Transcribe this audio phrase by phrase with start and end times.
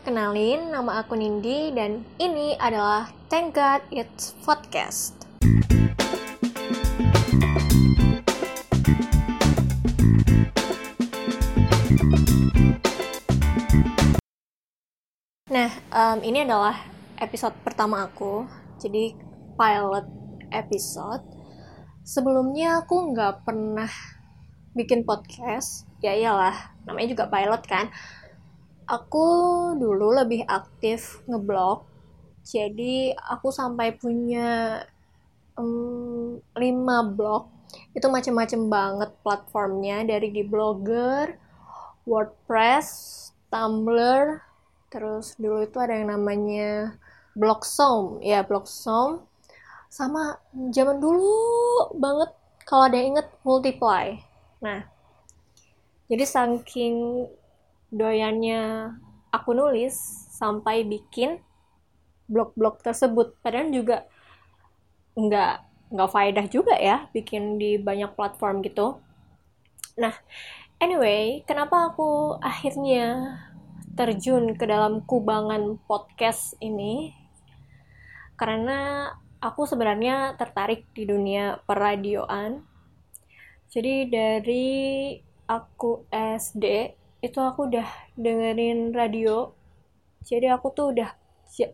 [0.00, 5.12] Kenalin nama aku Nindi dan ini adalah Thank God It's Podcast.
[15.52, 16.80] Nah, um, ini adalah
[17.20, 18.48] episode pertama aku,
[18.80, 19.12] jadi
[19.60, 20.08] pilot
[20.56, 21.20] episode.
[22.00, 23.92] Sebelumnya aku nggak pernah
[24.72, 27.92] bikin podcast, ya iyalah, namanya juga pilot kan.
[28.86, 29.26] Aku
[29.78, 31.86] dulu lebih aktif ngeblog,
[32.42, 34.82] jadi aku sampai punya
[35.54, 37.46] um, 5 blog.
[37.96, 41.38] Itu macam-macam banget platformnya, dari di Blogger,
[42.04, 42.88] WordPress,
[43.48, 44.42] Tumblr,
[44.92, 46.98] terus dulu itu ada yang namanya
[47.32, 49.24] Blogsome, ya Blogsome,
[49.88, 50.36] sama
[50.72, 51.32] zaman dulu
[51.96, 52.32] banget
[52.64, 54.20] kalau ada yang inget Multiply.
[54.60, 54.84] Nah,
[56.08, 57.28] jadi saking
[57.92, 58.88] doyannya
[59.28, 59.94] aku nulis
[60.32, 61.38] sampai bikin
[62.26, 63.36] blog-blog tersebut.
[63.44, 64.08] Padahal juga
[65.12, 65.54] nggak
[65.92, 68.96] nggak faedah juga ya bikin di banyak platform gitu.
[70.00, 70.16] Nah
[70.80, 73.36] anyway kenapa aku akhirnya
[73.92, 77.12] terjun ke dalam kubangan podcast ini?
[78.40, 82.64] Karena aku sebenarnya tertarik di dunia peradioan.
[83.68, 84.68] Jadi dari
[85.44, 89.54] aku SD itu aku udah dengerin radio.
[90.26, 91.10] Jadi aku tuh udah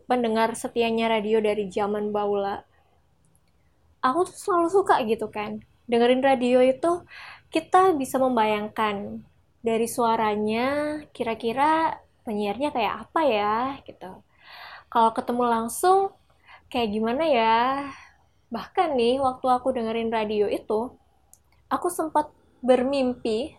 [0.05, 2.63] pendengar setianya radio dari zaman baula.
[3.99, 7.01] Aku tuh selalu suka gitu kan dengerin radio itu
[7.49, 9.25] kita bisa membayangkan
[9.65, 13.57] dari suaranya kira-kira penyiarnya kayak apa ya
[13.89, 14.21] gitu.
[14.93, 16.13] Kalau ketemu langsung
[16.69, 17.57] kayak gimana ya?
[18.53, 20.93] Bahkan nih waktu aku dengerin radio itu
[21.73, 22.29] aku sempat
[22.61, 23.57] bermimpi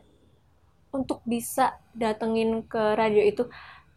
[0.90, 3.46] untuk bisa datengin ke radio itu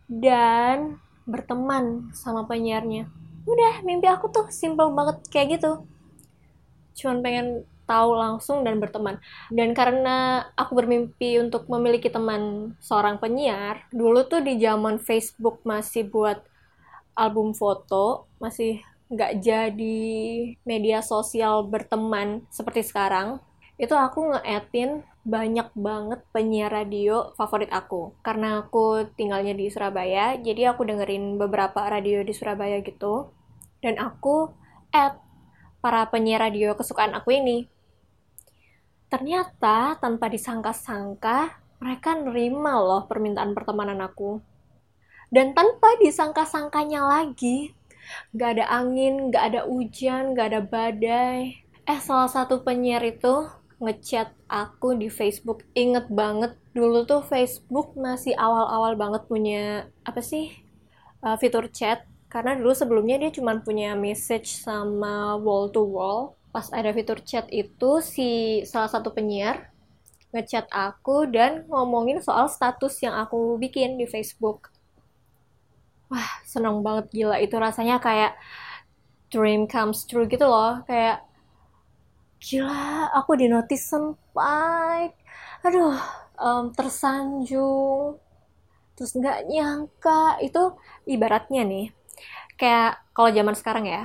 [0.09, 3.09] dan berteman sama penyiarnya.
[3.43, 5.83] Udah, mimpi aku tuh simple banget kayak gitu.
[6.95, 7.47] Cuman pengen
[7.83, 9.19] tahu langsung dan berteman.
[9.51, 16.07] Dan karena aku bermimpi untuk memiliki teman seorang penyiar, dulu tuh di zaman Facebook masih
[16.07, 16.39] buat
[17.13, 18.81] album foto, masih
[19.11, 20.01] nggak jadi
[20.65, 23.37] media sosial berteman seperti sekarang,
[23.77, 24.41] itu aku nge
[25.23, 28.15] banyak banget penyiar radio favorit aku.
[28.19, 33.31] Karena aku tinggalnya di Surabaya, jadi aku dengerin beberapa radio di Surabaya gitu.
[33.79, 34.51] Dan aku
[34.91, 35.19] add
[35.79, 37.67] para penyiar radio kesukaan aku ini.
[39.07, 44.43] Ternyata tanpa disangka-sangka, mereka nerima loh permintaan pertemanan aku.
[45.33, 47.73] Dan tanpa disangka-sangkanya lagi,
[48.35, 51.63] gak ada angin, gak ada hujan, gak ada badai.
[51.83, 53.49] Eh, salah satu penyiar itu
[53.83, 55.67] ngechat aku di Facebook.
[55.75, 60.55] Inget banget dulu tuh Facebook masih awal-awal banget punya apa sih
[61.21, 62.07] uh, fitur chat.
[62.31, 66.39] Karena dulu sebelumnya dia cuma punya message sama wall to wall.
[66.49, 69.73] Pas ada fitur chat itu si salah satu penyiar
[70.33, 74.73] ngechat aku dan ngomongin soal status yang aku bikin di Facebook.
[76.09, 77.37] Wah seneng banget gila.
[77.37, 78.33] Itu rasanya kayak
[79.29, 80.81] dream comes true gitu loh.
[80.89, 81.25] Kayak
[82.43, 85.15] gila aku di notice sampai
[85.63, 85.95] aduh
[86.35, 88.19] um, tersanjung.
[88.93, 90.43] Terus nggak nyangka.
[90.43, 90.75] Itu
[91.07, 91.87] ibaratnya nih
[92.59, 94.03] kayak kalau zaman sekarang ya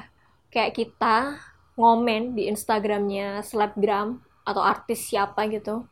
[0.48, 1.36] kayak kita
[1.76, 5.84] ngomen di Instagramnya selebgram atau artis siapa gitu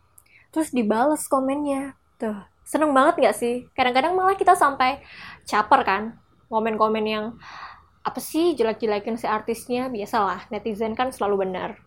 [0.50, 1.92] terus dibales komennya.
[2.16, 3.68] Tuh seneng banget nggak sih?
[3.76, 5.04] Kadang-kadang malah kita sampai
[5.44, 6.02] caper kan
[6.48, 7.24] komen-komen yang
[8.00, 9.92] apa sih jelek-jelekin si artisnya?
[9.92, 11.85] Biasalah netizen kan selalu benar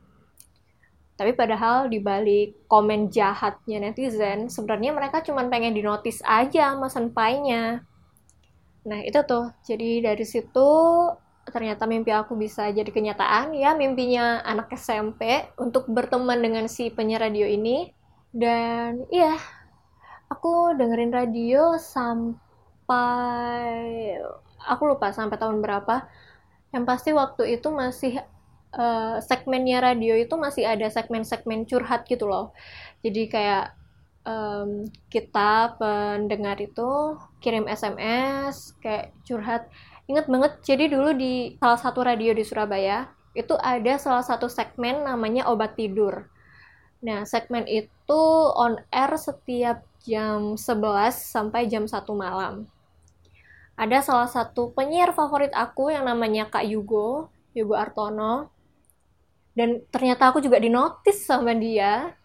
[1.20, 7.84] tapi padahal di balik komen jahatnya netizen, sebenarnya mereka cuma pengen dinotis aja sama senpainya.
[8.88, 9.52] Nah, itu tuh.
[9.68, 10.72] Jadi dari situ
[11.52, 17.26] ternyata mimpi aku bisa jadi kenyataan ya mimpinya anak SMP untuk berteman dengan si penyiar
[17.26, 17.90] radio ini
[18.30, 19.34] dan iya
[20.30, 22.46] aku dengerin radio sampai
[24.62, 26.06] aku lupa sampai tahun berapa
[26.70, 28.22] yang pasti waktu itu masih
[28.76, 32.54] uh, segmennya radio itu masih ada segmen-segmen curhat gitu loh.
[33.02, 33.74] Jadi kayak
[34.28, 39.70] um, kita pendengar itu kirim SMS kayak curhat.
[40.10, 45.06] Ingat banget, jadi dulu di salah satu radio di Surabaya itu ada salah satu segmen
[45.06, 46.26] namanya obat tidur.
[47.00, 48.24] Nah, segmen itu
[48.58, 52.68] on air setiap jam 11 sampai jam 1 malam.
[53.80, 58.52] Ada salah satu penyiar favorit aku yang namanya Kak Yugo, Yugo Artono
[59.60, 62.16] dan ternyata aku juga dinotis sama dia.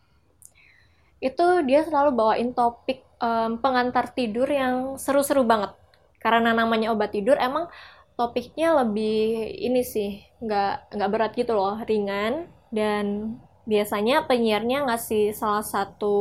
[1.18, 5.74] Itu dia selalu bawain topik um, pengantar tidur yang seru-seru banget.
[6.22, 7.66] Karena namanya obat tidur emang
[8.14, 12.46] topiknya lebih ini sih nggak nggak berat gitu loh ringan.
[12.70, 13.34] Dan
[13.66, 16.16] biasanya penyiarnya ngasih salah satu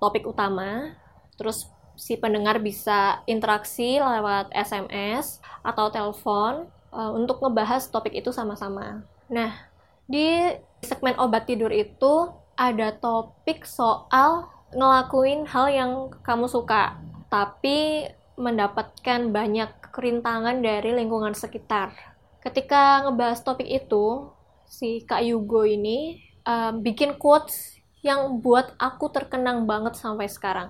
[0.00, 0.96] topik utama.
[1.36, 9.04] Terus si pendengar bisa interaksi lewat SMS atau telepon uh, untuk ngebahas topik itu sama-sama.
[9.28, 9.73] Nah,
[10.04, 10.52] di
[10.84, 15.92] segmen obat tidur itu ada topik soal ngelakuin hal yang
[16.22, 16.98] kamu suka,
[17.30, 21.94] tapi mendapatkan banyak kerintangan dari lingkungan sekitar.
[22.42, 24.28] Ketika ngebahas topik itu,
[24.66, 30.68] si Kak Yugo ini um, bikin quotes yang buat aku terkenang banget sampai sekarang.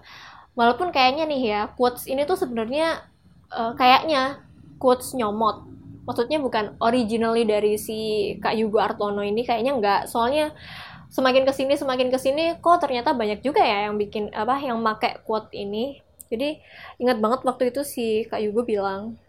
[0.54, 3.02] Walaupun kayaknya nih ya, quotes ini tuh sebenarnya
[3.50, 4.44] uh, kayaknya
[4.78, 5.73] quotes nyomot.
[6.04, 10.00] Maksudnya bukan originally dari si Kak Yugo Artono ini kayaknya nggak.
[10.08, 10.52] Soalnya
[11.08, 14.82] semakin ke sini semakin ke sini kok ternyata banyak juga ya yang bikin apa yang
[14.82, 16.04] make quote ini
[16.34, 16.58] jadi
[16.98, 19.20] ingat banget waktu itu si Kak Yugo bilang,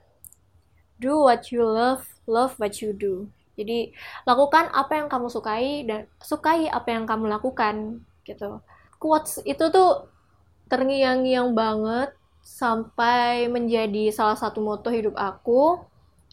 [0.97, 3.27] do what you love, love what you do.
[3.55, 3.95] Jadi
[4.27, 8.59] lakukan apa yang kamu sukai dan sukai apa yang kamu lakukan gitu.
[8.99, 10.11] Quotes itu tuh
[10.67, 12.11] terngiang-ngiang banget
[12.41, 15.81] sampai menjadi salah satu moto hidup aku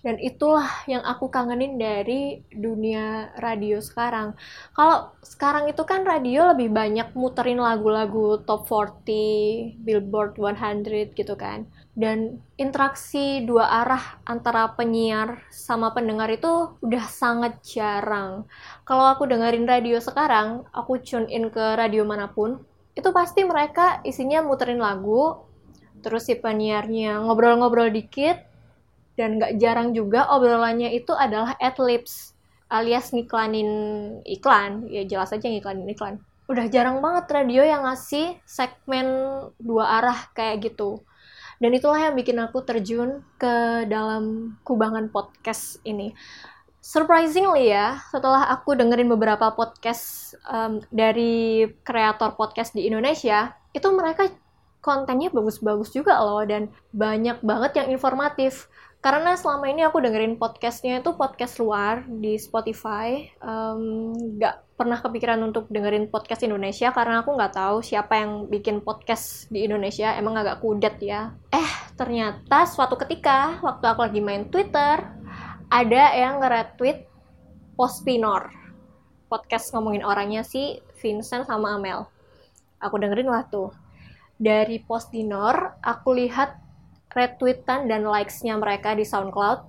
[0.02, 4.34] dan itulah yang aku kangenin dari dunia radio sekarang.
[4.74, 11.70] Kalau sekarang itu kan radio lebih banyak muterin lagu-lagu top 40, Billboard 100 gitu kan.
[11.94, 18.42] Dan interaksi dua arah antara penyiar sama pendengar itu udah sangat jarang.
[18.82, 22.58] Kalau aku dengerin radio sekarang, aku tune in ke radio mana pun,
[22.98, 25.46] itu pasti mereka isinya muterin lagu,
[26.02, 28.51] terus si penyiarnya ngobrol-ngobrol dikit,
[29.18, 32.32] dan gak jarang juga obrolannya itu adalah adlibs
[32.72, 33.70] alias ngiklanin
[34.24, 34.88] iklan.
[34.88, 36.24] Ya jelas aja ngiklanin iklan.
[36.48, 39.06] Udah jarang banget radio yang ngasih segmen
[39.60, 41.04] dua arah kayak gitu.
[41.62, 46.10] Dan itulah yang bikin aku terjun ke dalam kubangan podcast ini.
[46.82, 54.26] Surprisingly ya setelah aku dengerin beberapa podcast um, dari kreator podcast di Indonesia itu mereka
[54.82, 58.66] kontennya bagus-bagus juga loh dan banyak banget yang informatif
[59.02, 63.26] karena selama ini aku dengerin podcastnya itu podcast luar di Spotify
[64.38, 68.78] nggak um, pernah kepikiran untuk dengerin podcast Indonesia karena aku nggak tahu siapa yang bikin
[68.78, 70.14] podcast di Indonesia.
[70.14, 71.34] Emang agak kudet ya.
[71.50, 75.02] Eh ternyata suatu ketika waktu aku lagi main Twitter
[75.66, 77.10] ada yang nge-retweet
[77.74, 78.54] Postinor
[79.26, 82.06] podcast ngomongin orangnya si Vincent sama Amel.
[82.78, 83.74] Aku dengerin lah tuh.
[84.38, 86.61] Dari Postinor aku lihat
[87.12, 89.64] retweetan dan likes-nya mereka di SoundCloud,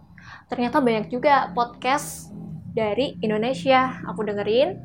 [0.47, 2.31] ternyata banyak juga podcast
[2.73, 4.01] dari Indonesia.
[4.09, 4.79] Aku dengerin.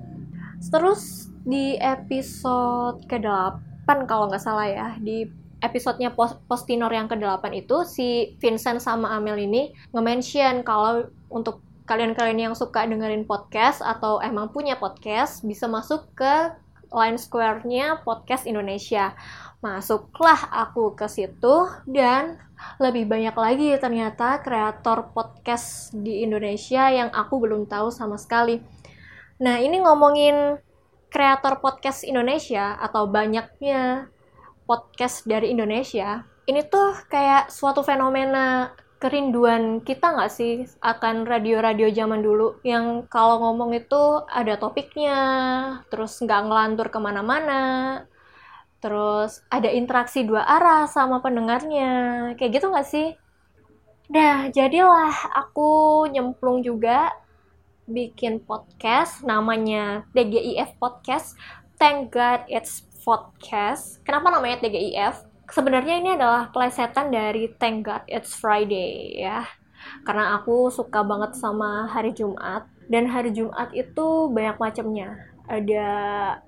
[0.58, 5.24] Terus di episode ke-8 kalau nggak salah ya, di
[5.62, 12.52] episodenya post Postinor yang ke-8 itu si Vincent sama Amel ini nge-mention kalau untuk kalian-kalian
[12.52, 16.52] yang suka dengerin podcast atau emang punya podcast bisa masuk ke
[16.92, 19.16] line square-nya podcast Indonesia.
[19.58, 22.38] Masuklah aku ke situ dan
[22.78, 28.62] lebih banyak lagi ternyata kreator podcast di Indonesia yang aku belum tahu sama sekali.
[29.42, 30.62] Nah, ini ngomongin
[31.10, 34.06] kreator podcast Indonesia atau banyaknya
[34.62, 38.70] podcast dari Indonesia, ini tuh kayak suatu fenomena
[39.02, 45.18] kerinduan kita nggak sih akan radio-radio zaman dulu yang kalau ngomong itu ada topiknya,
[45.90, 47.62] terus nggak ngelantur ke mana-mana,
[48.78, 53.18] terus ada interaksi dua arah sama pendengarnya kayak gitu nggak sih
[54.08, 57.12] Nah, jadilah aku nyemplung juga
[57.84, 61.36] bikin podcast namanya TGIF Podcast.
[61.76, 64.00] Thank God it's podcast.
[64.08, 65.28] Kenapa namanya TGIF?
[65.52, 69.44] Sebenarnya ini adalah plesetan dari Thank God it's Friday ya.
[70.08, 75.36] Karena aku suka banget sama hari Jumat dan hari Jumat itu banyak macamnya.
[75.44, 75.88] Ada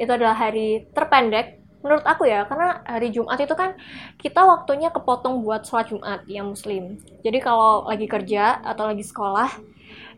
[0.01, 3.77] itu adalah hari terpendek menurut aku ya karena hari Jumat itu kan
[4.21, 9.51] kita waktunya kepotong buat sholat Jumat yang muslim jadi kalau lagi kerja atau lagi sekolah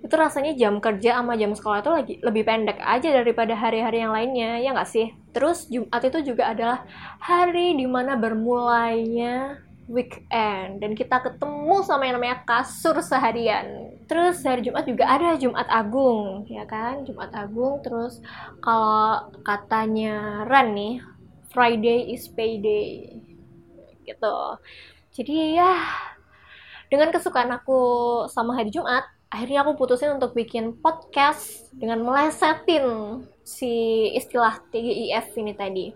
[0.03, 4.13] itu rasanya jam kerja sama jam sekolah itu lagi lebih pendek aja daripada hari-hari yang
[4.13, 6.83] lainnya ya nggak sih terus Jumat itu juga adalah
[7.23, 13.93] hari di mana bermulainya weekend dan kita ketemu sama yang namanya kasur seharian.
[14.07, 17.03] Terus hari Jumat juga ada Jumat Agung, ya kan?
[17.05, 18.23] Jumat Agung terus
[18.63, 21.05] kalau katanya Ren nih,
[21.53, 23.13] Friday is payday
[24.03, 24.37] gitu
[25.13, 25.73] jadi ya
[26.89, 27.81] dengan kesukaan aku
[28.33, 32.85] sama hari Jumat akhirnya aku putusin untuk bikin podcast dengan melesetin
[33.45, 35.87] si istilah TGIF ini tadi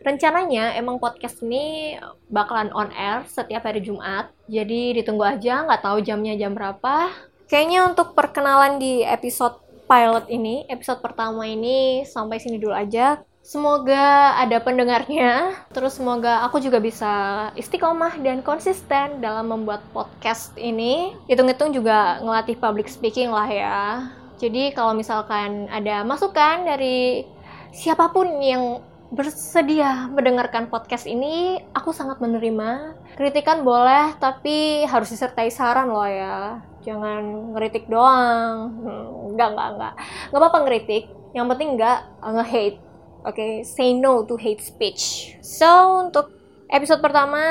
[0.00, 1.96] rencananya emang podcast ini
[2.32, 4.32] bakalan on air setiap hari Jumat.
[4.48, 7.12] Jadi ditunggu aja, nggak tahu jamnya jam berapa.
[7.50, 13.20] Kayaknya untuk perkenalan di episode pilot ini, episode pertama ini sampai sini dulu aja.
[13.50, 17.10] Semoga ada pendengarnya, terus semoga aku juga bisa
[17.58, 21.18] istiqomah dan konsisten dalam membuat podcast ini.
[21.26, 24.06] Hitung-hitung juga ngelatih public speaking lah ya.
[24.38, 27.26] Jadi kalau misalkan ada masukan dari
[27.74, 32.94] siapa pun yang bersedia mendengarkan podcast ini, aku sangat menerima.
[33.18, 36.62] Kritikan boleh, tapi harus disertai saran loh ya.
[36.86, 38.78] Jangan ngeritik doang.
[38.78, 39.94] Hmm, enggak, enggak, enggak.
[40.30, 41.04] Enggak apa-apa ngeritik.
[41.34, 42.89] Yang penting enggak nge-hate
[43.20, 45.36] Oke, okay, say no to hate speech.
[45.44, 45.68] So,
[46.08, 46.32] untuk
[46.72, 47.42] episode pertama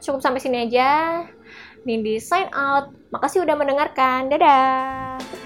[0.00, 1.24] cukup sampai sini aja.
[1.84, 2.96] Nindi sign out.
[3.12, 4.32] Makasih udah mendengarkan.
[4.32, 5.37] Dadah.